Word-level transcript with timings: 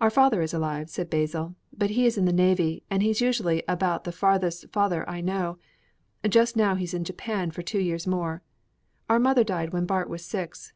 "Our 0.00 0.08
father 0.08 0.40
is 0.40 0.54
alive," 0.54 0.88
said 0.88 1.10
Basil, 1.10 1.54
"but 1.70 1.90
he 1.90 2.06
is 2.06 2.16
in 2.16 2.24
the 2.24 2.32
navy, 2.32 2.82
and 2.88 3.02
he's 3.02 3.20
usually 3.20 3.62
about 3.68 4.04
the 4.04 4.10
farthest 4.10 4.70
father 4.72 5.06
I 5.06 5.20
know 5.20 5.58
just 6.26 6.56
now 6.56 6.76
he's 6.76 6.94
in 6.94 7.04
Japan 7.04 7.50
for 7.50 7.60
two 7.60 7.78
years 7.80 8.06
more. 8.06 8.42
Our 9.10 9.20
mother 9.20 9.44
died 9.44 9.74
when 9.74 9.84
Bart 9.84 10.08
was 10.08 10.24
six. 10.24 10.72